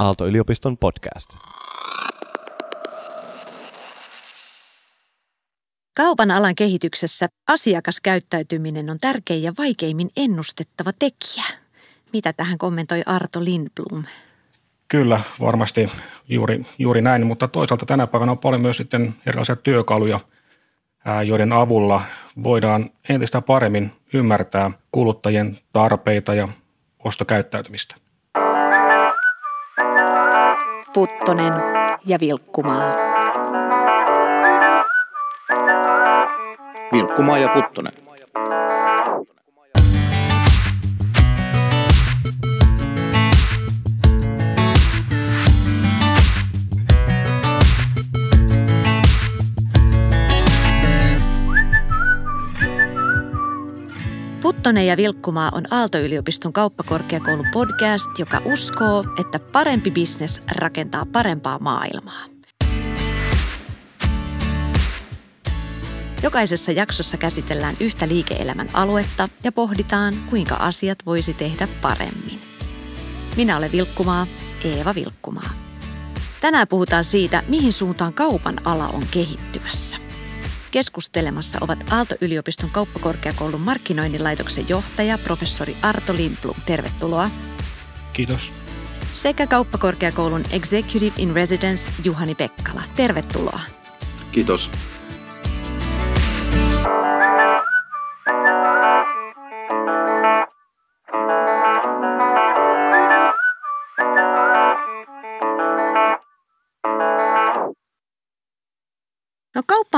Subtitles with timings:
[0.00, 1.30] Aalto-yliopiston podcast.
[5.96, 11.44] Kaupan alan kehityksessä asiakaskäyttäytyminen on tärkein ja vaikeimmin ennustettava tekijä.
[12.12, 14.04] Mitä tähän kommentoi Arto Lindblom?
[14.88, 15.86] Kyllä, varmasti
[16.28, 20.20] juuri, juuri näin, mutta toisaalta tänä päivänä on paljon myös sitten erilaisia työkaluja,
[21.26, 22.02] joiden avulla
[22.42, 26.48] voidaan entistä paremmin ymmärtää kuluttajien tarpeita ja
[27.04, 28.09] ostokäyttäytymistä.
[30.94, 31.52] Puttonen
[32.06, 32.94] ja Vilkkumaa.
[36.92, 37.92] Vilkkumaa ja Puttonen.
[54.60, 62.24] Puttonen ja Vilkkumaa on Aalto-yliopiston kauppakorkeakoulun podcast, joka uskoo, että parempi bisnes rakentaa parempaa maailmaa.
[66.22, 72.40] Jokaisessa jaksossa käsitellään yhtä liike-elämän aluetta ja pohditaan, kuinka asiat voisi tehdä paremmin.
[73.36, 74.26] Minä olen Vilkkumaa,
[74.64, 75.50] Eeva Vilkkumaa.
[76.40, 79.96] Tänään puhutaan siitä, mihin suuntaan kaupan ala on kehittymässä–
[80.70, 84.24] Keskustelemassa ovat Aalto-yliopiston kauppakorkeakoulun markkinoinnin
[84.68, 86.56] johtaja professori Arto Lindblom.
[86.66, 87.30] Tervetuloa.
[88.12, 88.52] Kiitos.
[89.12, 92.82] Sekä kauppakorkeakoulun Executive in Residence Juhani Pekkala.
[92.96, 93.60] Tervetuloa.
[94.32, 94.70] Kiitos.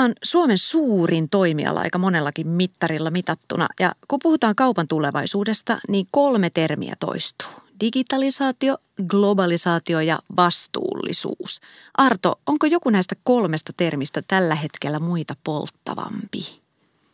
[0.02, 6.50] On Suomen suurin toimiala aika monellakin mittarilla mitattuna ja kun puhutaan kaupan tulevaisuudesta, niin kolme
[6.50, 7.48] termiä toistuu.
[7.80, 11.60] Digitalisaatio, globalisaatio ja vastuullisuus.
[11.94, 16.60] Arto, onko joku näistä kolmesta termistä tällä hetkellä muita polttavampi?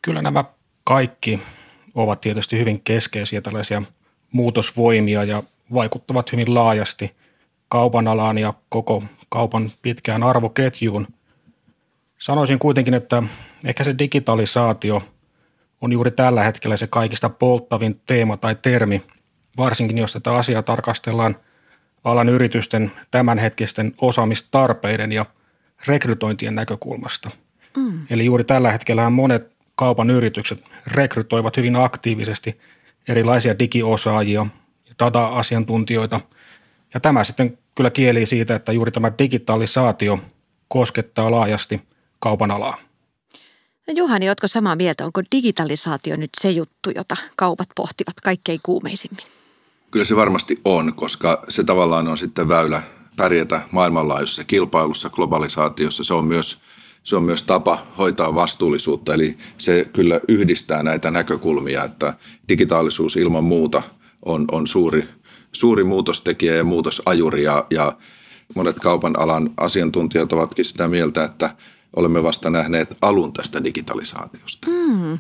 [0.03, 0.44] Kyllä nämä
[0.84, 1.41] kaikki
[1.94, 3.82] ovat tietysti hyvin keskeisiä tällaisia
[4.32, 5.43] muutosvoimia ja
[5.75, 7.15] vaikuttavat hyvin laajasti
[7.69, 11.06] kaupan alaan ja koko kaupan pitkään arvoketjuun–
[12.19, 13.23] Sanoisin kuitenkin, että
[13.65, 15.03] ehkä se digitalisaatio
[15.81, 19.03] on juuri tällä hetkellä se kaikista polttavin teema tai termi,
[19.56, 21.37] varsinkin jos tätä asiaa tarkastellaan
[22.05, 25.27] alan yritysten tämänhetkisten osaamistarpeiden ja
[25.87, 27.31] rekrytointien näkökulmasta.
[27.77, 28.07] Mm.
[28.11, 32.61] Eli juuri tällä hetkellä monet kaupan yritykset rekrytoivat hyvin aktiivisesti
[33.09, 34.47] erilaisia digiosaajia
[34.89, 36.21] ja data-asiantuntijoita.
[36.95, 40.19] Ja tämä sitten kyllä kieli siitä, että juuri tämä digitalisaatio
[40.69, 41.81] koskettaa laajasti–
[42.19, 42.79] kaupan alaa.
[43.89, 45.05] No Juhani, oletko samaa mieltä?
[45.05, 49.25] Onko digitalisaatio nyt se juttu, jota kaupat pohtivat kaikkein kuumeisimmin?
[49.91, 52.83] Kyllä se varmasti on, koska se tavallaan on sitten väylä
[53.17, 56.05] pärjätä maailmanlaajuisessa kilpailussa, globalisaatiossa.
[56.05, 56.61] Se on myös,
[57.03, 62.15] se on myös tapa hoitaa vastuullisuutta, eli se kyllä yhdistää näitä näkökulmia, että
[62.49, 63.83] digitaalisuus ilman muuta
[64.25, 65.09] on, on suuri,
[65.53, 67.93] suuri muutostekijä ja muutosajuri ja, ja
[68.55, 71.51] monet kaupan alan asiantuntijat ovatkin sitä mieltä, että
[71.97, 74.66] olemme vasta nähneet alun tästä digitalisaatiosta.
[74.71, 75.19] Mm.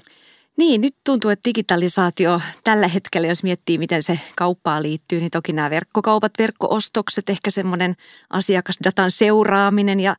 [0.56, 5.52] Niin, nyt tuntuu, että digitalisaatio tällä hetkellä, jos miettii, miten se kauppaan liittyy, niin toki
[5.52, 7.94] nämä verkkokaupat, verkkoostokset, ehkä semmoinen
[8.30, 10.16] asiakasdatan seuraaminen ja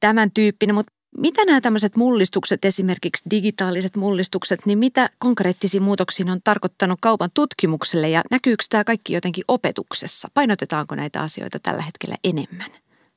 [0.00, 0.74] tämän tyyppinen.
[0.74, 7.30] Mutta mitä nämä tämmöiset mullistukset, esimerkiksi digitaaliset mullistukset, niin mitä konkreettisia muutoksia on tarkoittanut kaupan
[7.34, 10.28] tutkimukselle ja näkyykö tämä kaikki jotenkin opetuksessa?
[10.34, 12.70] Painotetaanko näitä asioita tällä hetkellä enemmän,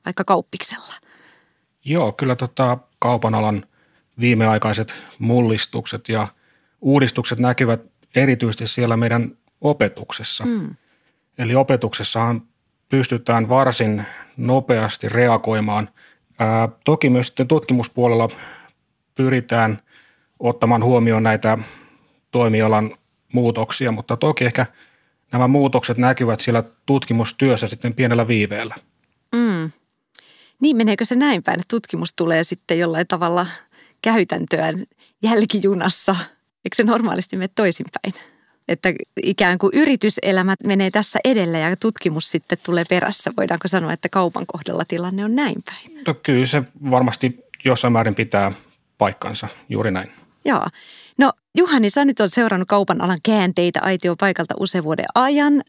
[0.06, 0.94] vaikka kauppiksella?
[1.86, 3.64] Joo, kyllä tota kaupan alan
[4.20, 6.28] viimeaikaiset mullistukset ja
[6.82, 7.82] uudistukset näkyvät
[8.16, 9.32] erityisesti siellä meidän
[9.62, 10.46] opetuksessa.
[10.46, 10.76] Mm.
[11.38, 12.42] Eli opetuksessahan
[12.90, 14.04] pystytään varsin
[14.38, 15.90] nopeasti reagoimaan.
[16.40, 18.30] Ää, toki myös sitten tutkimuspuolella
[19.16, 19.80] pyritään
[20.40, 21.58] ottamaan huomioon näitä
[22.32, 22.92] toimialan
[23.34, 24.66] muutoksia, mutta toki ehkä
[25.32, 28.76] nämä muutokset näkyvät siellä tutkimustyössä sitten pienellä viiveellä.
[29.36, 29.72] Mm.
[30.62, 33.48] Niin, meneekö se näin päin, että tutkimus tulee sitten jollain tavalla
[34.02, 34.86] käytäntöön
[35.24, 36.16] jälkijunassa?
[36.66, 38.14] Eikö se normaalisti mene toisinpäin?
[38.68, 38.94] Että
[39.24, 43.32] ikään kuin yrityselämät menee tässä edellä ja tutkimus sitten tulee perässä.
[43.38, 46.04] Voidaanko sanoa, että kaupan kohdalla tilanne on näin päin?
[46.08, 48.52] No kyllä se varmasti jossain määrin pitää
[48.98, 50.12] paikkansa, juuri näin.
[50.46, 50.68] Joo.
[51.18, 55.64] No Juhani, sä nyt on seurannut kaupan alan käänteitä aitio paikalta usean vuoden ajan.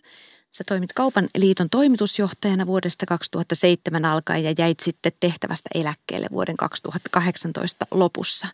[0.52, 7.86] Sä toimit Kaupan liiton toimitusjohtajana vuodesta 2007 alkaen ja jäit sitten tehtävästä eläkkeelle vuoden 2018
[7.90, 8.48] lopussa.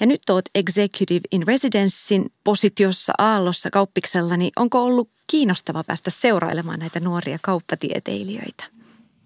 [0.00, 6.80] Ja nyt oot Executive in Residencein positiossa Aallossa kauppiksella, niin onko ollut kiinnostava päästä seurailemaan
[6.80, 8.64] näitä nuoria kauppatieteilijöitä?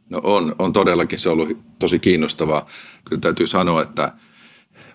[0.09, 1.49] No on, on todellakin se ollut
[1.79, 2.67] tosi kiinnostavaa.
[3.05, 4.13] Kyllä täytyy sanoa, että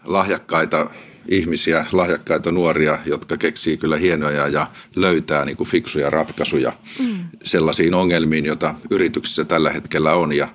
[0.06, 0.90] lahjakkaita
[1.30, 6.74] ihmisiä, lahjakkaita nuoria, jotka keksii kyllä hienoja ja löytää niin kuin fiksuja ratkaisuja
[7.08, 7.26] mm.
[7.44, 10.34] sellaisiin ongelmiin, joita yrityksissä tällä hetkellä on.
[10.34, 10.48] Ja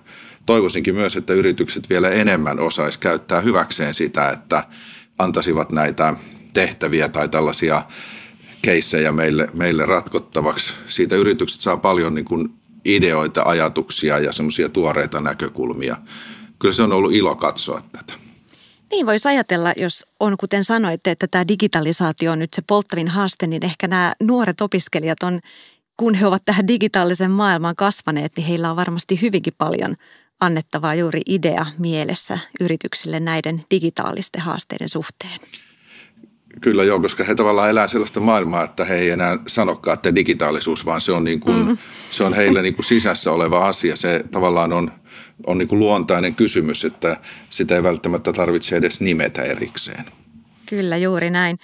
[0.46, 4.64] toivoisinkin myös, että yritykset vielä enemmän osais käyttää hyväkseen sitä, että
[5.18, 6.14] antaisivat näitä
[6.52, 7.82] tehtäviä tai tällaisia
[8.62, 10.74] keissejä meille, meille ratkottavaksi.
[10.86, 12.48] Siitä yritykset saa paljon niin kuin
[12.84, 15.96] ideoita, ajatuksia ja semmoisia tuoreita näkökulmia.
[16.58, 18.27] Kyllä se on ollut ilo katsoa tätä.
[18.90, 23.46] Niin voisi ajatella, jos on kuten sanoitte, että tämä digitalisaatio on nyt se polttavin haaste,
[23.46, 25.40] niin ehkä nämä nuoret opiskelijat on,
[25.96, 29.96] kun he ovat tähän digitaalisen maailmaan kasvaneet, niin heillä on varmasti hyvinkin paljon
[30.40, 35.40] annettavaa juuri idea mielessä yrityksille näiden digitaalisten haasteiden suhteen.
[36.60, 40.86] Kyllä joo, koska he tavallaan elää sellaista maailmaa, että he ei enää sanokaan, että digitaalisuus,
[40.86, 41.78] vaan se on, niin kuin, mm.
[42.10, 43.96] se on heillä niin kuin sisässä oleva asia.
[43.96, 44.92] Se tavallaan on,
[45.46, 47.16] on niin kuin luontainen kysymys, että
[47.50, 50.04] sitä ei välttämättä tarvitse edes nimetä erikseen.
[50.66, 51.58] Kyllä, juuri näin.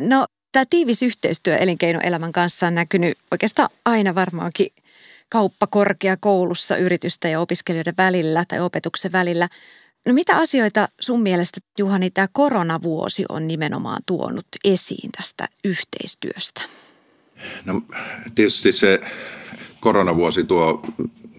[0.00, 4.68] No, tämä tiivis yhteistyö elinkeinoelämän kanssa on näkynyt oikeastaan aina varmaankin
[5.28, 9.48] kauppakorkeakoulussa yritystä ja opiskelijoiden välillä tai opetuksen välillä–
[10.08, 16.62] No mitä asioita sun mielestä, Juhani, tämä koronavuosi on nimenomaan tuonut esiin tästä yhteistyöstä?
[17.64, 17.82] No
[18.34, 19.00] tietysti se
[19.80, 20.82] koronavuosi tuo,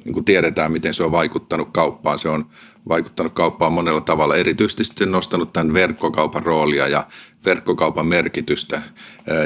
[0.09, 2.19] niin kuin tiedetään, miten se on vaikuttanut kauppaan.
[2.19, 2.45] Se on
[2.87, 4.35] vaikuttanut kauppaan monella tavalla.
[4.35, 7.07] Erityisesti se on nostanut tämän verkkokaupan roolia ja
[7.45, 8.81] verkkokaupan merkitystä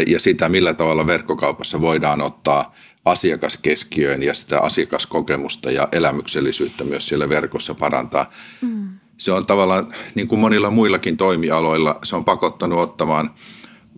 [0.07, 2.73] ja sitä, millä tavalla verkkokaupassa voidaan ottaa
[3.05, 8.29] asiakaskeskiöön ja sitä asiakaskokemusta ja elämyksellisyyttä myös siellä verkossa parantaa.
[8.61, 13.31] Mm se on tavallaan, niin kuin monilla muillakin toimialoilla, se on pakottanut ottamaan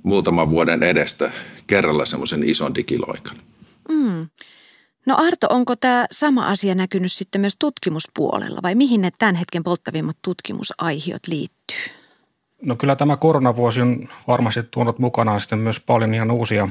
[0.04, 1.32] muutaman vuoden edestä
[1.68, 3.36] kerralla semmoisen ison digiloikan.
[3.90, 4.28] Mm.
[5.06, 9.64] No Arto, onko tämä sama asia näkynyt sitten myös tutkimuspuolella vai mihin ne tämän hetken
[9.64, 11.78] polttavimmat tutkimusaihiot liittyy?
[12.62, 16.68] No kyllä tämä koronavuosi on varmasti tuonut mukanaan sitten myös paljon ihan uusia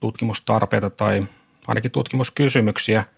[0.00, 1.26] tutkimustarpeita tai
[1.66, 3.04] ainakin tutkimuskysymyksiä–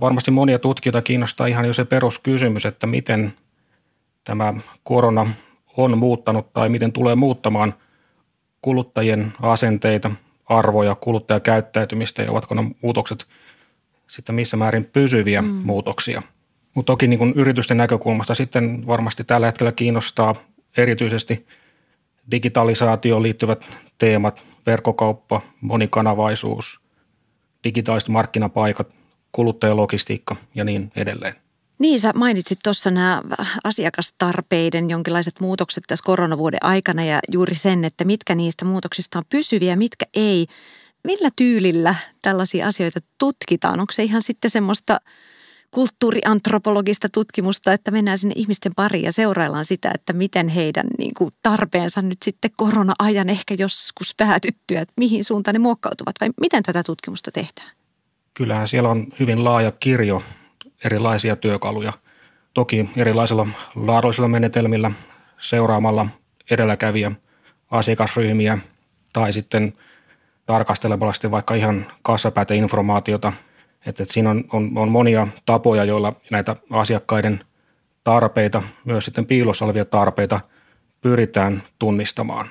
[0.00, 3.32] Varmasti monia tutkijoita kiinnostaa ihan jo se peruskysymys, että miten
[4.24, 5.26] tämä korona
[5.76, 7.74] on muuttanut tai miten tulee muuttamaan
[8.62, 10.10] kuluttajien asenteita,
[10.48, 13.26] arvoja, kuluttajakäyttäytymistä ja ovatko ne muutokset
[14.06, 15.48] sitten missä määrin pysyviä mm.
[15.48, 16.22] muutoksia.
[16.74, 20.34] Mutta toki niin kun yritysten näkökulmasta sitten varmasti tällä hetkellä kiinnostaa
[20.76, 21.46] erityisesti
[22.30, 23.66] digitalisaatioon liittyvät
[23.98, 26.80] teemat, verkkokauppa, monikanavaisuus,
[27.64, 28.88] digitaaliset markkinapaikat,
[29.32, 31.34] kuluttajalogistiikka ja niin edelleen.
[31.78, 33.22] Niin, sä mainitsit tuossa nämä
[33.64, 39.76] asiakastarpeiden jonkinlaiset muutokset tässä koronavuoden aikana ja juuri sen, että mitkä niistä muutoksista on pysyviä,
[39.76, 40.46] mitkä ei.
[41.04, 43.80] Millä tyylillä tällaisia asioita tutkitaan?
[43.80, 45.00] Onko se ihan sitten semmoista
[45.70, 51.30] kulttuuriantropologista tutkimusta, että mennään sinne ihmisten pariin ja seuraillaan sitä, että miten heidän niin kuin,
[51.42, 56.82] tarpeensa nyt sitten korona-ajan ehkä joskus päätyttyä, että mihin suuntaan ne muokkautuvat vai miten tätä
[56.82, 57.70] tutkimusta tehdään?
[58.38, 60.22] kyllähän siellä on hyvin laaja kirjo
[60.84, 61.92] erilaisia työkaluja.
[62.54, 64.90] Toki erilaisilla laadullisilla menetelmillä
[65.38, 66.06] seuraamalla
[66.50, 67.12] edelläkävijä
[67.70, 68.58] asiakasryhmiä
[69.12, 69.72] tai sitten
[70.46, 73.32] tarkastelemalla sitten vaikka ihan kassapääteinformaatiota.
[73.86, 77.40] Että, että siinä on, on, on monia tapoja, joilla näitä asiakkaiden
[78.04, 80.40] tarpeita, myös sitten piilossa olevia tarpeita
[81.00, 82.50] pyritään tunnistamaan.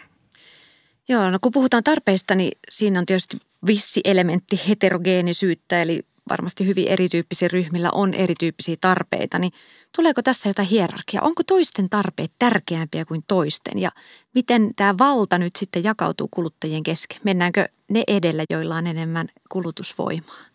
[1.09, 6.87] Joo, no kun puhutaan tarpeista, niin siinä on tietysti vissi elementti heterogeenisyyttä, eli varmasti hyvin
[6.87, 9.51] erityyppisiä ryhmillä on erityyppisiä tarpeita, niin
[9.95, 11.21] tuleeko tässä jotain hierarkia?
[11.21, 13.91] Onko toisten tarpeet tärkeämpiä kuin toisten ja
[14.33, 17.17] miten tämä valta nyt sitten jakautuu kuluttajien kesken?
[17.23, 20.45] Mennäänkö ne edellä, joilla on enemmän kulutusvoimaa?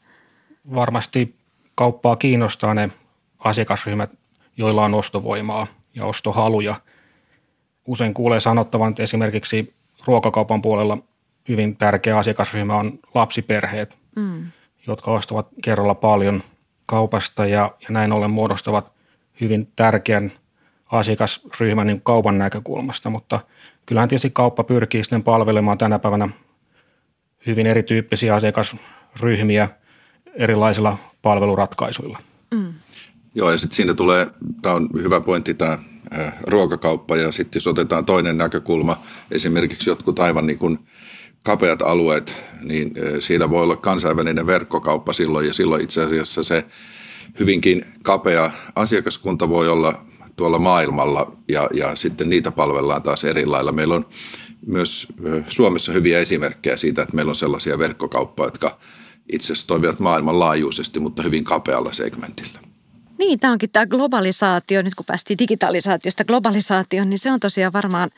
[0.75, 1.35] Varmasti
[1.75, 2.91] kauppaa kiinnostaa ne
[3.39, 4.11] asiakasryhmät,
[4.57, 6.75] joilla on ostovoimaa ja ostohaluja.
[7.87, 9.75] Usein kuulee sanottavan, että esimerkiksi
[10.05, 10.99] ruokakaupan puolella
[11.49, 14.47] hyvin tärkeä asiakasryhmä on lapsiperheet, mm.
[14.87, 16.43] Jotka ostavat kerralla paljon
[16.87, 18.93] kaupasta ja, ja näin ollen muodostavat
[19.41, 20.33] hyvin tärkeän
[20.87, 23.41] asiakasryhmän niin kaupan näkökulmasta, mutta
[23.87, 26.29] kyllähän tietysti kauppa pyrkii sitten palvelemaan tänä päivänä
[27.47, 29.69] hyvin erityyppisiä asiakasryhmiä
[30.35, 32.19] erilaisilla palveluratkaisuilla.
[32.55, 32.75] Mm.
[33.35, 34.27] Joo, ja sitten siinä tulee,
[34.63, 35.79] tämä on hyvä pointti, tämä
[36.47, 38.97] ruokakauppa, ja sitten jos otetaan toinen näkökulma,
[39.31, 40.79] esimerkiksi jotkut aivan niin kuin
[41.45, 46.65] kapeat alueet, niin siinä voi olla kansainvälinen verkkokauppa silloin, ja silloin itse asiassa se
[47.39, 50.05] hyvinkin kapea asiakaskunta voi olla
[50.37, 53.73] tuolla maailmalla ja, ja sitten niitä palvellaan taas eri lailla.
[53.73, 54.07] Meillä on
[54.67, 55.09] myös
[55.49, 58.79] Suomessa hyviä esimerkkejä siitä, että meillä on sellaisia verkkokauppoja, jotka
[59.33, 62.59] itse asiassa toimivat maailmanlaajuisesti, mutta hyvin kapealla segmentillä.
[63.19, 68.11] Niin, tämä onkin tämä globalisaatio, nyt kun päästiin digitalisaatiosta globalisaatioon, niin se on tosiaan varmaan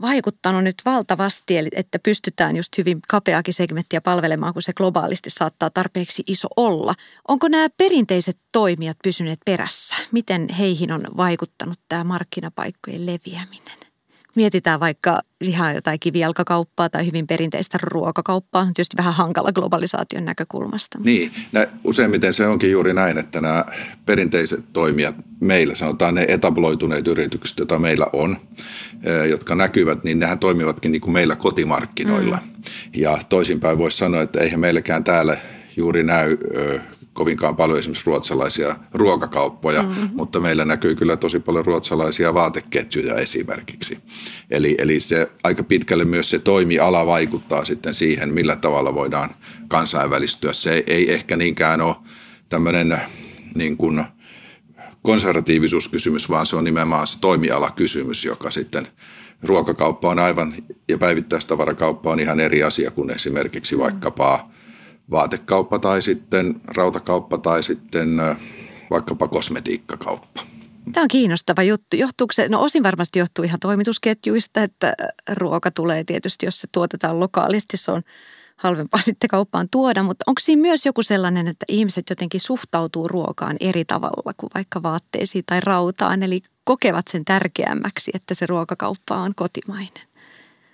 [0.00, 5.70] vaikuttanut nyt valtavasti, eli että pystytään just hyvin kapeakin segmenttiä palvelemaan, kun se globaalisti saattaa
[5.70, 6.94] tarpeeksi iso olla.
[7.28, 9.96] Onko nämä perinteiset toimijat pysyneet perässä?
[10.12, 13.93] Miten heihin on vaikuttanut tämä markkinapaikkojen leviäminen?
[14.36, 20.98] Mietitään vaikka ihan jotain kivijalkakauppaa tai hyvin perinteistä ruokakauppaa, on tietysti vähän hankala globalisaation näkökulmasta.
[21.04, 23.64] Niin, nä, useimmiten se onkin juuri näin, että nämä
[24.06, 28.36] perinteiset toimijat meillä, sanotaan ne etabloituneet yritykset, joita meillä on,
[29.28, 32.36] jotka näkyvät, niin nehän toimivatkin niin kuin meillä kotimarkkinoilla.
[32.36, 32.62] Mm.
[32.96, 35.36] Ja toisinpäin voisi sanoa, että eihän meilläkään täällä
[35.76, 36.38] juuri näy
[37.14, 40.08] kovinkaan paljon esimerkiksi ruotsalaisia ruokakauppoja, mm-hmm.
[40.12, 43.98] mutta meillä näkyy kyllä tosi paljon ruotsalaisia vaateketjuja esimerkiksi.
[44.50, 49.30] Eli, eli se aika pitkälle myös se toimiala vaikuttaa sitten siihen, millä tavalla voidaan
[49.68, 50.52] kansainvälistyä.
[50.52, 51.96] Se ei ehkä niinkään ole
[52.48, 53.00] tämmöinen
[53.54, 54.04] niin kuin
[55.02, 58.88] konservatiivisuuskysymys, vaan se on nimenomaan se toimialakysymys, joka sitten
[59.42, 60.54] ruokakauppa on aivan
[60.88, 64.48] ja päivittäistavarakauppa on ihan eri asia kuin esimerkiksi vaikkapa
[65.10, 68.08] vaatekauppa tai sitten rautakauppa tai sitten
[68.90, 70.40] vaikkapa kosmetiikkakauppa.
[70.92, 71.96] Tämä on kiinnostava juttu.
[71.96, 74.94] Johtuuko se, no osin varmasti johtuu ihan toimitusketjuista, että
[75.32, 78.02] ruoka tulee tietysti, jos se tuotetaan lokaalisti, se on
[78.56, 83.56] halvempaa sitten kauppaan tuoda, mutta onko siinä myös joku sellainen, että ihmiset jotenkin suhtautuu ruokaan
[83.60, 89.34] eri tavalla kuin vaikka vaatteisiin tai rautaan, eli kokevat sen tärkeämmäksi, että se ruokakauppa on
[89.34, 90.13] kotimainen?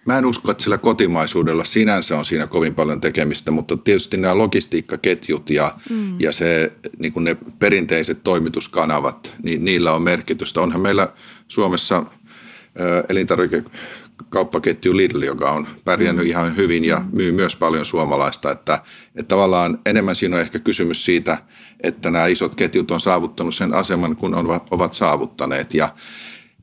[0.07, 4.38] Mä en usko, että sillä kotimaisuudella sinänsä on siinä kovin paljon tekemistä, mutta tietysti nämä
[4.38, 6.21] logistiikkaketjut ja, mm.
[6.21, 10.61] ja se, niin ne perinteiset toimituskanavat, niin niillä on merkitystä.
[10.61, 11.09] Onhan meillä
[11.49, 12.04] Suomessa
[13.09, 16.30] elintarvikekauppaketju Lidl, joka on pärjännyt mm.
[16.30, 18.50] ihan hyvin ja myy myös paljon suomalaista.
[18.50, 18.83] Että,
[19.16, 21.38] että tavallaan enemmän siinä on ehkä kysymys siitä,
[21.83, 25.75] että nämä isot ketjut on saavuttanut sen aseman, kun ovat, ovat saavuttaneet.
[25.75, 25.88] Ja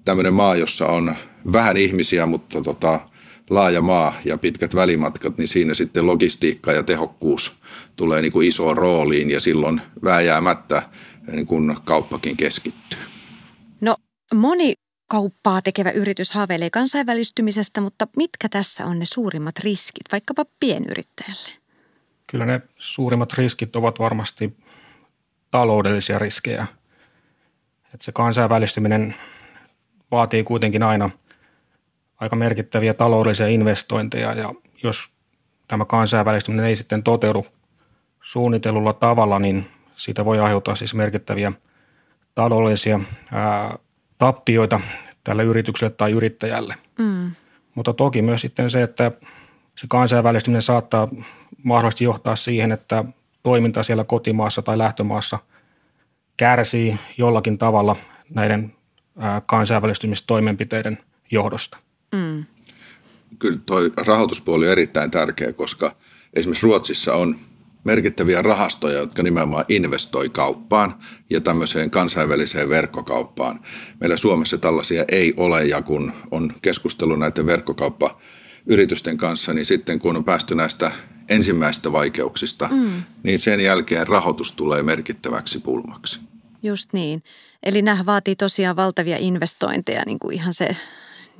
[0.06, 1.16] tämmöinen maa, jossa on
[1.54, 3.00] vähän ihmisiä, mutta tota,
[3.50, 7.56] laaja maa ja pitkät välimatkat, niin siinä sitten logistiikka ja tehokkuus
[7.96, 10.90] tulee niin kuin isoon rooliin ja silloin vääjäämättä
[11.32, 13.00] niin kuin kauppakin keskittyy.
[13.82, 13.96] No
[14.34, 14.74] moni
[15.08, 21.50] kauppaa tekevä yritys haaveilee kansainvälistymisestä, mutta mitkä tässä on ne suurimmat riskit vaikkapa pienyrittäjälle?
[22.28, 24.58] Kyllä ne suurimmat riskit ovat varmasti
[25.52, 26.68] taloudellisia riskejä.
[27.94, 29.16] Että se kansainvälistyminen
[30.12, 31.10] vaatii kuitenkin aina–
[32.20, 35.10] aika merkittäviä taloudellisia investointeja ja jos
[35.68, 37.46] tämä kansainvälistyminen ei sitten toteudu
[38.22, 41.52] suunnitellulla tavalla, niin siitä voi aiheuttaa siis merkittäviä
[42.36, 43.00] taloudellisia
[43.34, 43.78] ää,
[44.18, 44.80] tappioita
[45.24, 46.76] tälle yritykselle tai yrittäjälle.
[47.00, 47.32] Mm.
[47.76, 49.12] Mutta toki myös sitten se, että
[49.76, 51.08] se kansainvälistyminen saattaa
[51.64, 53.06] mahdollisesti johtaa siihen, että
[53.44, 55.40] toiminta siellä kotimaassa tai lähtömaassa
[56.38, 57.96] kärsii jollakin tavalla
[58.30, 58.74] näiden
[59.46, 60.98] kansainvälistymistoimenpiteiden
[61.32, 61.78] johdosta.
[62.12, 62.46] Mm.
[63.40, 65.96] Kyllä tuo rahoituspuoli on erittäin tärkeä, koska
[66.34, 67.36] esimerkiksi Ruotsissa on
[67.84, 70.96] merkittäviä rahastoja, jotka nimenomaan investoi kauppaan
[71.30, 73.60] ja tämmöiseen kansainväliseen verkkokauppaan.
[74.00, 80.18] Meillä Suomessa tällaisia ei ole ja kun on keskustelu näiden verkkokauppayritysten kanssa, niin sitten kun
[80.18, 80.92] on päästy näistä
[81.30, 83.04] ensimmäistä vaikeuksista, mm.
[83.24, 86.20] niin sen jälkeen rahoitus tulee merkittäväksi pulmaksi.
[86.64, 87.24] Just niin.
[87.64, 90.76] Eli nämä vaatii tosiaan valtavia investointeja, niin kuin ihan se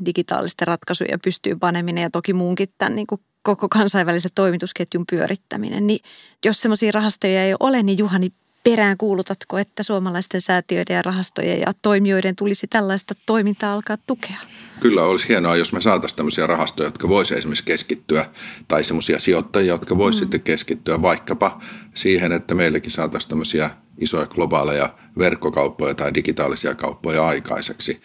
[0.06, 5.88] digitaalisten ratkaisuja pystyy paneminen ja toki muunkin tämän niin kuin koko kansainvälisen toimitusketjun pyörittäminen.
[5.88, 6.00] Niin
[6.46, 8.32] jos semmoisia rahastoja ei ole, niin Juhani,
[8.64, 14.38] perään kuulutatko, että suomalaisten säätiöiden ja rahastojen ja toimijoiden tulisi tällaista toimintaa alkaa tukea?
[14.80, 18.26] Kyllä olisi hienoa, jos me saataisiin tämmöisiä rahastoja, jotka voisi esimerkiksi keskittyä,
[18.68, 20.24] tai semmoisia sijoittajia, jotka voisi mm.
[20.24, 21.60] sitten keskittyä vaikkapa
[21.94, 28.02] siihen, että meillekin saataisiin tämmöisiä isoja globaaleja verkkokauppoja tai digitaalisia kauppoja aikaiseksi.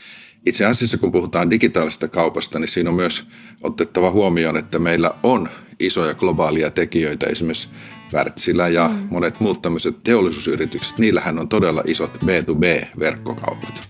[0.47, 3.27] Itse asiassa kun puhutaan digitaalisesta kaupasta, niin siinä on myös
[3.63, 7.69] otettava huomioon, että meillä on isoja globaalia tekijöitä, esimerkiksi
[8.13, 9.07] Wärtsilä ja mm.
[9.11, 13.89] monet muut tämmöiset teollisuusyritykset, niillähän on todella isot B2B-verkkokaupat.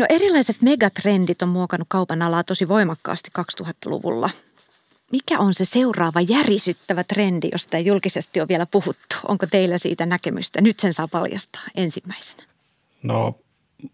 [0.00, 4.30] No erilaiset megatrendit on muokannut kaupan alaa tosi voimakkaasti 2000-luvulla.
[5.12, 9.16] Mikä on se seuraava järisyttävä trendi, josta ei julkisesti ole vielä puhuttu?
[9.28, 10.60] Onko teillä siitä näkemystä?
[10.60, 12.42] Nyt sen saa paljastaa ensimmäisenä.
[13.02, 13.38] No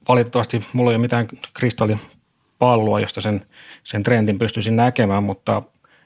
[0.09, 3.47] valitettavasti mulla ei ole mitään kristallipalloa, josta sen,
[3.85, 5.63] sen trendin pystyisin näkemään, mutta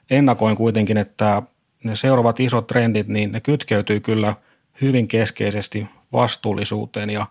[0.09, 1.41] ennakoin kuitenkin, että
[1.83, 4.35] ne seuraavat isot trendit, niin ne kytkeytyy kyllä
[4.81, 7.25] hyvin keskeisesti vastuullisuuteen ja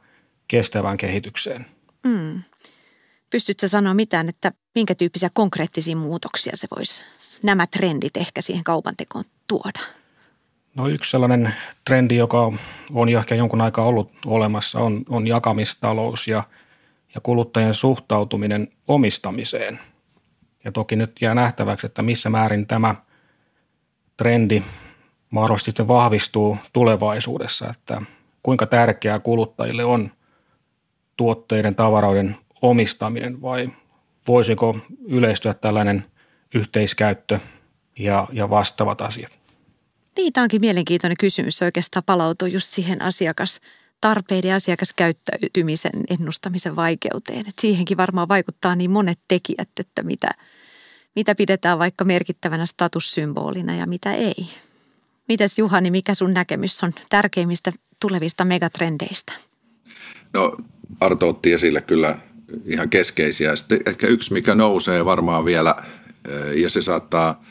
[0.48, 1.66] kestävään kehitykseen.
[2.04, 2.42] Mm.
[3.30, 7.04] Pystytkö sanoa mitään, että minkä tyyppisiä konkreettisia muutoksia se voisi
[7.42, 9.80] nämä trendit ehkä siihen kaupantekoon tuoda?
[10.75, 12.52] No yksi sellainen trendi, joka
[12.94, 16.44] on jo ehkä jonkun aikaa ollut olemassa, on, on jakamistalous ja,
[17.14, 19.80] ja kuluttajien suhtautuminen omistamiseen.
[20.64, 22.94] Ja toki nyt jää nähtäväksi, että missä määrin tämä
[24.16, 24.62] trendi
[25.30, 28.02] mahdollisesti sitten vahvistuu tulevaisuudessa, että
[28.42, 30.10] kuinka tärkeää kuluttajille on
[31.16, 33.69] tuotteiden, tavaroiden omistaminen vai
[34.29, 36.05] voisiko yleistyä tällainen
[36.55, 37.38] yhteiskäyttö
[37.99, 39.40] ja, ja vastaavat asiat?
[40.17, 41.59] Niin, tämä onkin mielenkiintoinen kysymys.
[41.59, 43.61] Se oikeastaan palautuu just siihen asiakas
[44.00, 47.49] tarpeiden ja asiakaskäyttäytymisen ennustamisen vaikeuteen.
[47.49, 50.29] Et siihenkin varmaan vaikuttaa niin monet tekijät, että mitä,
[51.17, 54.49] mitä pidetään vaikka merkittävänä statussymbolina ja mitä ei.
[55.29, 59.33] Mites Juhani, mikä sun näkemys on tärkeimmistä tulevista megatrendeistä?
[60.33, 60.57] No
[61.00, 62.19] Arto otti esille kyllä
[62.64, 63.57] ihan keskeisiä.
[63.57, 65.75] Sitten ehkä yksi, mikä nousee varmaan vielä,
[66.54, 67.45] ja se saattaa,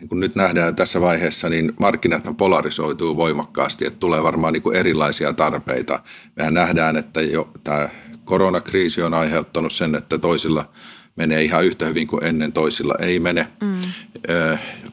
[0.00, 4.76] niin kuin nyt nähdään tässä vaiheessa, niin markkinat polarisoituu voimakkaasti, että tulee varmaan niin kuin
[4.76, 6.02] erilaisia tarpeita.
[6.36, 7.88] Mehän nähdään, että jo tämä
[8.24, 10.70] koronakriisi on aiheuttanut sen, että toisilla
[11.18, 13.46] menee ihan yhtä hyvin kuin ennen, toisilla ei mene.
[13.60, 13.80] Mm.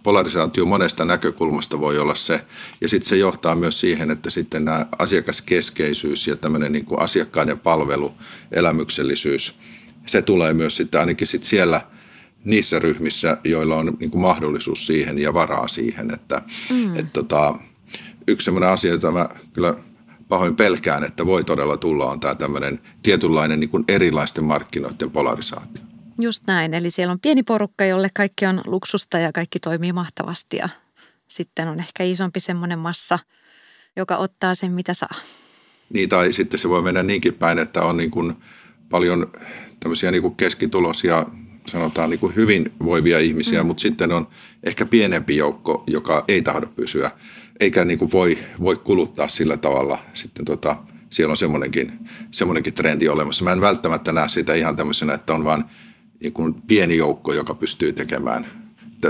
[0.04, 2.46] Polarisaatio monesta näkökulmasta voi olla se.
[2.82, 7.60] Ja sitten se johtaa myös siihen, että sitten nämä asiakaskeskeisyys ja tämmöinen niin kuin asiakkaiden
[7.60, 8.14] palvelu,
[8.52, 9.56] elämyksellisyys,
[10.06, 11.82] se tulee myös sitten ainakin sitten siellä
[12.44, 16.14] niissä ryhmissä, joilla on niin kuin mahdollisuus siihen ja varaa siihen.
[16.14, 16.42] Että,
[16.74, 16.96] mm.
[16.96, 17.56] et tota,
[18.28, 19.74] yksi sellainen asia, jota mä kyllä
[20.28, 25.85] pahoin pelkään, että voi todella tulla, on tämä tämmöinen tietynlainen niin kuin erilaisten markkinoiden polarisaatio.
[26.20, 30.58] Just näin, eli siellä on pieni porukka, jolle kaikki on luksusta ja kaikki toimii mahtavasti
[30.58, 30.70] ja
[31.28, 33.20] sitten on ehkä isompi semmoinen massa,
[33.96, 35.16] joka ottaa sen mitä saa.
[35.94, 38.34] Niin, tai sitten se voi mennä niinkin päin, että on niin kuin
[38.90, 39.32] paljon
[39.80, 41.26] tämmöisiä niin kuin keskitulosia,
[41.68, 43.68] sanotaan niin kuin hyvin voivia ihmisiä, mm.
[43.68, 44.28] mutta sitten on
[44.64, 47.12] ehkä pienempi joukko, joka ei tahdo pysyä,
[47.60, 50.00] eikä niin kuin voi, voi kuluttaa sillä tavalla.
[50.14, 50.78] Sitten tota,
[51.10, 52.00] siellä on semmoinenkin,
[52.32, 53.44] semmoinenkin trendi olemassa.
[53.44, 55.64] Mä en välttämättä näe sitä ihan tämmöisenä, että on vain
[56.20, 58.46] niin kuin pieni joukko, joka pystyy tekemään,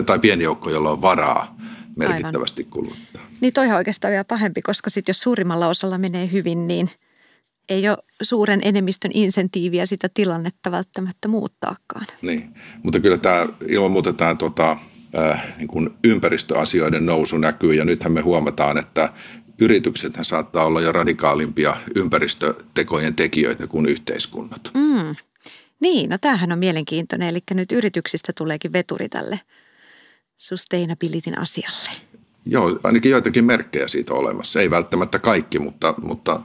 [0.06, 1.58] tai pieni joukko, jolla on varaa
[1.98, 2.72] merkittävästi Aivan.
[2.72, 3.22] kuluttaa.
[3.42, 6.90] Niin toihan oikeastaan vielä pahempi, koska sitten jos suurimmalla osalla menee hyvin, niin
[7.70, 12.06] ei ole suuren enemmistön insentiiviä sitä tilannetta välttämättä muuttaakaan.
[12.22, 14.78] Niin, mutta kyllä tämä ilman muuta tämä tota,
[15.18, 19.10] äh, niin kuin ympäristöasioiden nousu näkyy ja nythän me huomataan, että
[19.62, 24.72] yritykset saattaa olla jo radikaalimpia ympäristötekojen tekijöitä kuin yhteiskunnat.
[24.74, 25.16] Mm.
[25.80, 27.28] Niin, no tämähän on mielenkiintoinen.
[27.30, 29.40] Eli nyt yrityksistä tuleekin veturi tälle
[30.38, 31.90] sustainabilityn asialle.
[32.46, 34.62] Joo, ainakin joitakin merkkejä siitä olemassa.
[34.62, 36.40] Ei välttämättä kaikki, mutta, mutta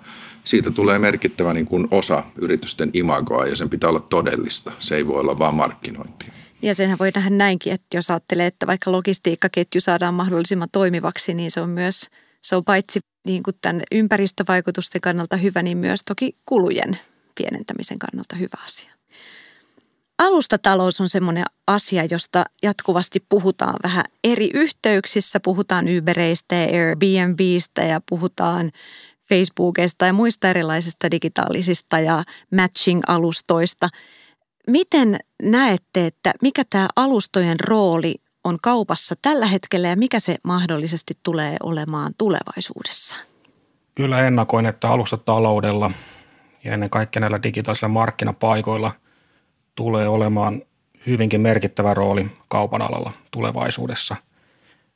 [0.44, 4.72] siitä tulee merkittävä niin kuin osa yritysten imagoa ja sen pitää olla todellista.
[4.78, 6.32] Se ei voi olla vain markkinointia.
[6.62, 11.50] Ja senhän voi nähdä näinkin, että jos ajattelee, että vaikka logistiikkaketju saadaan mahdollisimman toimivaksi, niin
[11.50, 12.10] se on myös,
[12.42, 16.98] se on paitsi niin kuin tämän ympäristövaikutusten kannalta hyvä, niin myös toki kulujen
[17.34, 18.99] pienentämisen kannalta hyvä asia.
[20.20, 25.40] Alustatalous on semmoinen asia, josta jatkuvasti puhutaan vähän eri yhteyksissä.
[25.40, 28.70] Puhutaan Ubereistä ja Airbnbistä ja puhutaan
[29.28, 32.24] Facebookista ja muista erilaisista digitaalisista ja
[32.56, 33.88] matching-alustoista.
[34.66, 41.14] Miten näette, että mikä tämä alustojen rooli on kaupassa tällä hetkellä ja mikä se mahdollisesti
[41.22, 43.16] tulee olemaan tulevaisuudessa?
[43.94, 45.90] Kyllä ennakoin, että alustataloudella
[46.64, 48.92] ja ennen kaikkea näillä digitaalisilla markkinapaikoilla–
[49.80, 50.62] tulee olemaan
[51.06, 54.16] hyvinkin merkittävä rooli kaupan alalla tulevaisuudessa.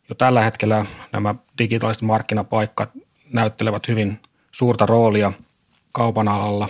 [0.08, 2.90] Jo tällä hetkellä nämä digitaaliset markkinapaikat
[3.32, 4.20] näyttelevät hyvin
[4.52, 5.32] suurta roolia
[5.92, 6.68] kaupan alalla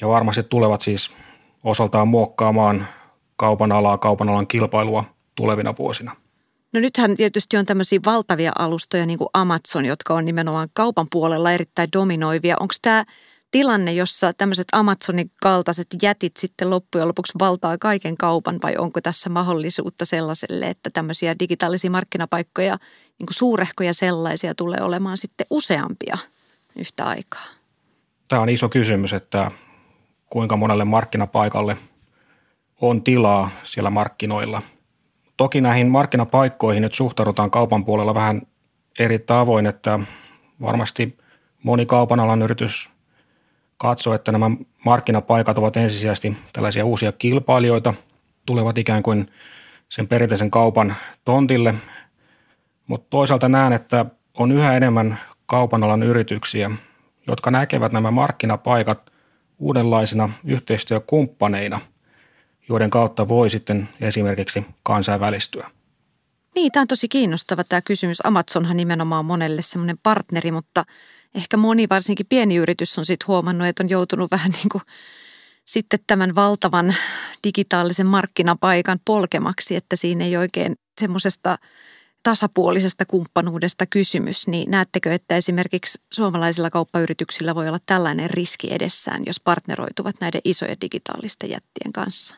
[0.00, 1.10] ja varmasti tulevat siis
[1.64, 2.86] osaltaan muokkaamaan
[3.36, 6.16] kaupan alaa, kaupan alan kilpailua tulevina vuosina.
[6.72, 11.52] No nythän tietysti on tämmöisiä valtavia alustoja niin kuin Amazon, jotka on nimenomaan kaupan puolella
[11.52, 12.56] erittäin dominoivia.
[12.60, 13.04] Onko tämä
[13.50, 19.30] tilanne, jossa tämmöiset Amazonin kaltaiset jätit sitten loppujen lopuksi valtaa kaiken kaupan vai onko tässä
[19.30, 22.76] mahdollisuutta sellaiselle, että tämmöisiä digitaalisia markkinapaikkoja,
[23.18, 26.18] niin kuin suurehkoja sellaisia tulee olemaan sitten useampia
[26.76, 27.44] yhtä aikaa?
[28.28, 29.50] Tämä on iso kysymys, että
[30.30, 31.76] kuinka monelle markkinapaikalle
[32.80, 34.62] on tilaa siellä markkinoilla.
[35.36, 38.42] Toki näihin markkinapaikkoihin nyt suhtaudutaan kaupan puolella vähän
[38.98, 40.00] eri tavoin, että
[40.60, 41.18] varmasti
[41.62, 42.90] moni kaupan alan yritys
[43.78, 44.50] katsoo, että nämä
[44.84, 47.94] markkinapaikat ovat ensisijaisesti tällaisia uusia kilpailijoita,
[48.46, 49.30] tulevat ikään kuin
[49.88, 51.74] sen perinteisen kaupan tontille.
[52.86, 56.70] Mutta toisaalta näen, että on yhä enemmän kaupan alan yrityksiä,
[57.28, 59.12] jotka näkevät nämä markkinapaikat
[59.58, 61.80] uudenlaisina yhteistyökumppaneina,
[62.68, 65.70] joiden kautta voi sitten esimerkiksi kansainvälistyä.
[66.54, 68.26] Niin, tämä on tosi kiinnostava tämä kysymys.
[68.26, 70.84] Amazonhan nimenomaan on monelle semmoinen partneri, mutta
[71.34, 74.82] ehkä moni, varsinkin pieni yritys, on sitten huomannut, että on joutunut vähän niin kuin
[75.64, 76.94] sitten tämän valtavan
[77.44, 81.58] digitaalisen markkinapaikan polkemaksi, että siinä ei oikein semmoisesta
[82.22, 89.40] tasapuolisesta kumppanuudesta kysymys, niin näettekö, että esimerkiksi suomalaisilla kauppayrityksillä voi olla tällainen riski edessään, jos
[89.40, 92.34] partneroituvat näiden isojen digitaalisten jättien kanssa?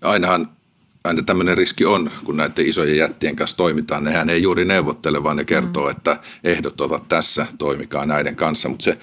[0.00, 0.56] Ainahan
[1.04, 4.04] aina tämmöinen riski on, kun näiden isojen jättien kanssa toimitaan.
[4.04, 5.90] Nehän ei juuri neuvottele, vaan ne kertoo, mm.
[5.90, 8.68] että ehdot ovat tässä, toimikaa näiden kanssa.
[8.68, 8.98] Mutta se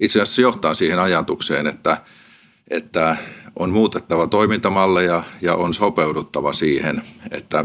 [0.00, 1.98] itse asiassa johtaa siihen ajatukseen, että,
[2.70, 3.16] että
[3.56, 7.64] on muutettava toimintamalleja ja on sopeuduttava siihen, että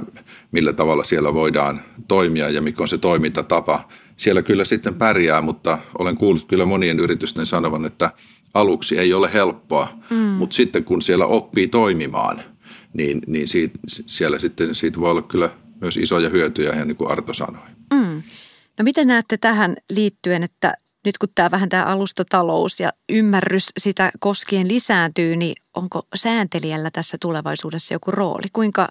[0.52, 3.88] millä tavalla siellä voidaan toimia ja mikä on se toimintatapa.
[4.18, 8.12] Siellä kyllä sitten pärjää, mutta olen kuullut kyllä monien yritysten sanovan, että
[8.54, 10.18] aluksi ei ole helppoa, mm.
[10.18, 12.42] mutta sitten kun siellä oppii toimimaan–
[12.96, 15.50] niin, niin siitä, siellä sitten siitä voi olla kyllä
[15.82, 17.68] myös isoja hyötyjä, ihan niin kuin Arto sanoi.
[17.94, 18.24] Mm.
[18.78, 20.74] No miten näette tähän liittyen, että
[21.06, 27.18] nyt kun tämä vähän tämä alustatalous ja ymmärrys sitä koskien lisääntyy, niin onko sääntelijällä tässä
[27.22, 28.50] tulevaisuudessa joku rooli?
[28.54, 28.88] Kuinka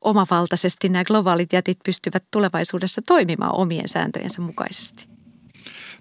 [0.00, 5.13] omavaltaisesti nämä globaalit jätit pystyvät tulevaisuudessa toimimaan omien sääntöjensä mukaisesti?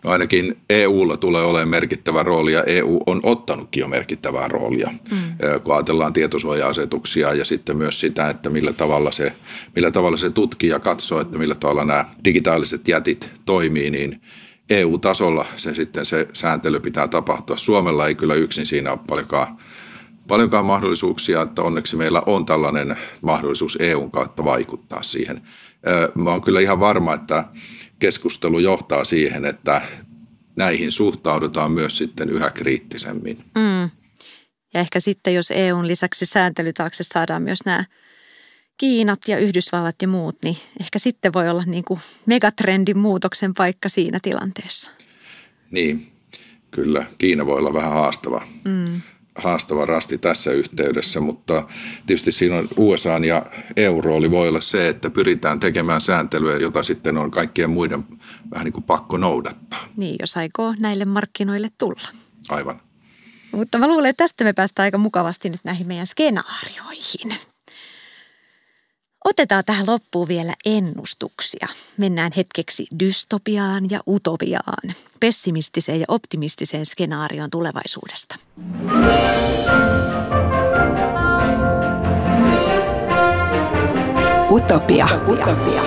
[0.04, 5.18] No ainakin EUlla tulee olemaan merkittävä rooli ja EU on ottanutkin jo merkittävää roolia, mm.
[5.64, 9.34] kun ajatellaan tietosuoja-asetuksia ja sitten myös sitä, että millä tavalla se,
[9.76, 14.22] millä tavalla se tutkii ja katsoo, että millä tavalla nämä digitaaliset jätit toimii, niin
[14.70, 17.58] EU-tasolla se sitten se sääntely pitää tapahtua.
[17.58, 19.58] Suomella ei kyllä yksin siinä ole paljonkaan,
[20.28, 25.42] paljonkaan mahdollisuuksia, että onneksi meillä on tällainen mahdollisuus EUn kautta vaikuttaa siihen.
[26.16, 27.44] Mä oon kyllä ihan varma, että
[28.00, 29.82] keskustelu johtaa siihen, että
[30.56, 33.38] näihin suhtaudutaan myös sitten yhä kriittisemmin.
[33.56, 33.90] Mm.
[34.74, 37.86] Ja ehkä sitten, jos EUn lisäksi sääntelytaakse saadaan myös nämä
[38.78, 43.90] Kiinat ja Yhdysvallat ja muut, niin ehkä sitten voi olla niin kuin megatrendin muutoksen paikka
[43.90, 44.92] siinä tilanteessa.
[45.72, 46.08] Niin,
[46.72, 47.06] kyllä.
[47.18, 48.48] Kiina voi olla vähän haastava.
[48.64, 49.02] Mm
[49.36, 51.64] haastava rasti tässä yhteydessä, mutta
[52.06, 53.46] tietysti siinä on USA ja
[53.78, 58.04] EU-rooli voi olla se, että pyritään tekemään sääntelyä, jota sitten on kaikkien muiden
[58.52, 59.86] vähän niin kuin pakko noudattaa.
[59.98, 62.08] Niin, jos aikoo näille markkinoille tulla.
[62.50, 62.82] Aivan.
[63.52, 67.36] Mutta mä luulen, että tästä me päästään aika mukavasti nyt näihin meidän skenaarioihin.
[69.26, 71.68] Otetaan tähän loppuun vielä ennustuksia.
[71.98, 78.36] Mennään hetkeksi dystopiaan ja utopiaan, pessimistiseen ja optimistiseen skenaarioon tulevaisuudesta.
[84.54, 85.08] Utopia.
[85.28, 85.84] Utopia.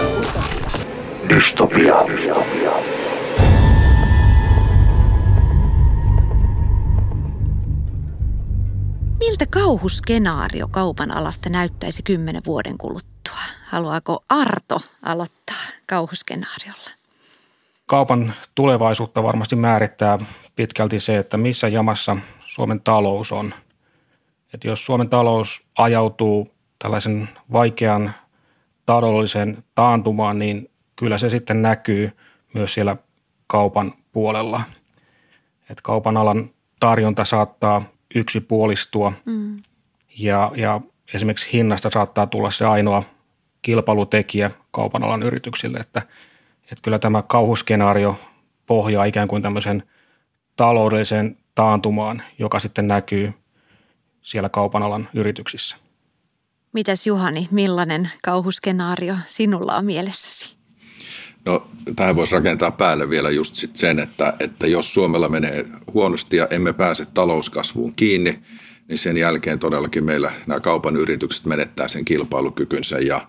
[1.28, 1.94] Dystopia.
[9.18, 13.38] Miltä kauhuskenaario kaupan alasta näyttäisi kymmenen vuoden kuluttua?
[13.66, 16.90] Haluaako Arto aloittaa kauhuskenaariolla?
[17.86, 20.18] Kaupan tulevaisuutta varmasti määrittää
[20.56, 23.54] pitkälti se, että missä jamassa Suomen talous on.
[24.54, 28.14] Että jos Suomen talous ajautuu tällaisen vaikean
[28.86, 32.10] taloudellisen taantumaan, niin kyllä se sitten näkyy
[32.54, 32.96] myös siellä
[33.46, 34.62] kaupan puolella.
[35.70, 37.82] Että kaupan alan tarjonta saattaa
[38.14, 39.62] yksipuolistua mm.
[40.18, 40.80] ja, ja
[41.14, 43.02] esimerkiksi hinnasta saattaa tulla se ainoa
[43.62, 46.02] kilpailutekijä kaupan alan yrityksille, että,
[46.62, 48.18] että kyllä tämä kauhuskenaario
[48.66, 49.82] pohjaa ikään kuin tämmöisen
[50.56, 53.32] taloudelliseen taantumaan, joka sitten näkyy
[54.22, 55.76] siellä kaupan alan yrityksissä.
[56.76, 60.56] Mitäs Juhani, millainen kauhuskenaario sinulla on mielessäsi?
[61.44, 66.36] No tähän voisi rakentaa päälle vielä just sit sen, että, että jos Suomella menee huonosti
[66.36, 68.38] ja emme pääse talouskasvuun kiinni,
[68.88, 73.28] niin sen jälkeen todellakin meillä nämä kaupan yritykset menettää sen kilpailukykynsä ja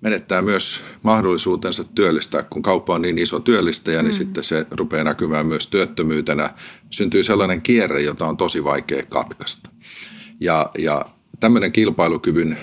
[0.00, 4.18] menettää myös mahdollisuutensa työllistää, kun kauppa on niin iso työllistäjä, niin mm.
[4.18, 6.50] sitten se rupeaa näkymään myös työttömyytenä.
[6.90, 9.70] Syntyy sellainen kierre, jota on tosi vaikea katkaista.
[10.40, 11.04] Ja, ja
[11.40, 12.58] tämmöinen kilpailukyvyn,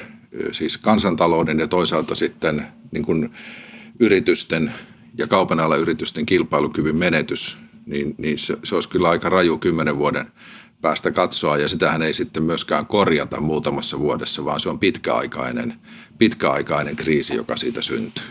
[0.51, 3.31] siis kansantalouden ja toisaalta sitten niin kuin
[3.99, 4.73] yritysten
[5.17, 10.25] ja kaupan yritysten kilpailukyvyn menetys, niin, niin se, se olisi kyllä aika raju kymmenen vuoden
[10.81, 15.73] päästä katsoa ja sitähän ei sitten myöskään korjata muutamassa vuodessa, vaan se on pitkäaikainen,
[16.17, 18.25] pitkäaikainen kriisi, joka siitä syntyy.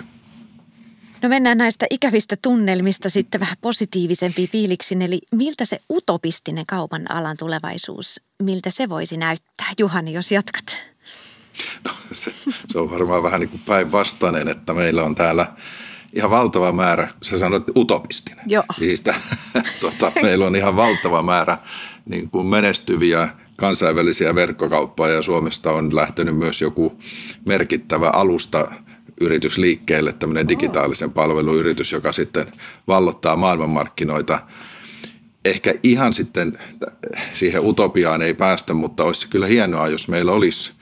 [1.27, 5.03] No mennään näistä ikävistä tunnelmista sitten vähän positiivisempiin fiiliksiin.
[5.03, 9.67] Eli miltä se utopistinen kaupan alan tulevaisuus, miltä se voisi näyttää?
[9.79, 10.65] Juhani, jos jatkat.
[11.85, 12.33] No, se,
[12.67, 15.47] se on varmaan vähän niin kuin päinvastainen, että meillä on täällä
[16.13, 18.45] ihan valtava määrä, sä sanoit utopistinen.
[18.47, 18.65] Joo.
[18.81, 19.15] Niistä,
[19.81, 21.59] tota, meillä on ihan valtava määrä
[22.05, 26.99] niin kuin menestyviä kansainvälisiä verkkokauppoja ja Suomesta on lähtenyt myös joku
[27.45, 28.73] merkittävä alusta
[29.21, 32.47] yritys liikkeelle, tämmöinen digitaalisen palveluyritys, joka sitten
[32.89, 34.41] vallottaa maailmanmarkkinoita.
[35.45, 36.59] Ehkä ihan sitten
[37.33, 40.73] siihen utopiaan ei päästä, mutta olisi kyllä hienoa, jos meillä olisi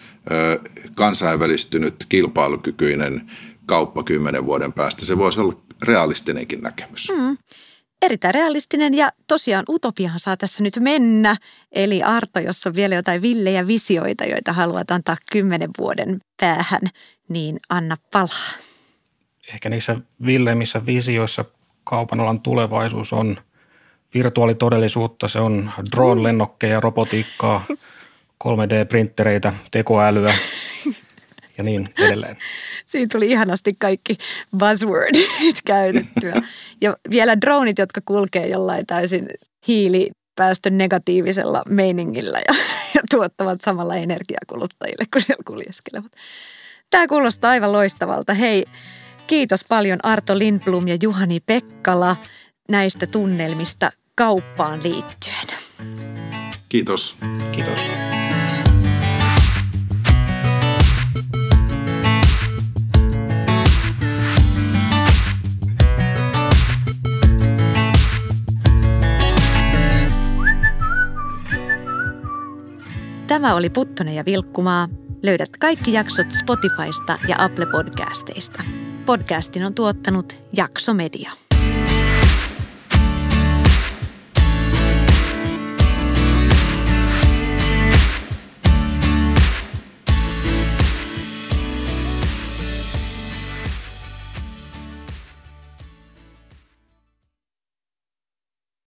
[0.94, 3.31] kansainvälistynyt kilpailukykyinen
[3.66, 5.05] kauppa kymmenen vuoden päästä.
[5.05, 7.12] Se voisi olla realistinenkin näkemys.
[7.18, 7.37] Mm.
[8.05, 11.37] Erittäin realistinen ja tosiaan utopiahan saa tässä nyt mennä.
[11.73, 16.81] Eli Arto, jos on vielä jotain villejä visioita, joita haluat antaa kymmenen vuoden päähän,
[17.29, 18.51] niin anna palaa.
[19.55, 21.45] Ehkä niissä villeimmissä visioissa
[21.85, 23.37] kaupan alan tulevaisuus on
[24.14, 27.64] virtuaalitodellisuutta, se on drone-lennokkeja, robotiikkaa,
[28.45, 30.35] 3D-printtereitä, tekoälyä
[31.59, 32.37] ja niin edelleen.
[32.87, 34.19] Siinä tuli ihanasti kaikki
[34.59, 36.35] buzzwordit käytettyä.
[36.81, 39.29] Ja vielä dronit, jotka kulkee jollain täysin
[39.69, 42.55] hiilipäästön negatiivisella meiningillä ja,
[42.95, 46.12] ja tuottavat samalla energiaa kuluttajille, kun siellä kuljeskelevat.
[46.90, 48.35] Tämä kuulostaa aivan loistavalta.
[48.35, 48.64] Hei,
[49.27, 52.17] kiitos paljon Arto Lindblom ja Juhani Pekkala
[52.71, 55.47] näistä tunnelmista kauppaan liittyen.
[56.69, 57.17] Kiitos.
[57.53, 57.81] Kiitos.
[73.35, 74.88] Tämä oli Puttonen ja Vilkkumaa.
[75.23, 78.62] Löydät kaikki jaksot Spotifysta ja Apple Podcasteista.
[79.07, 81.31] Podcastin on tuottanut Jakso Media.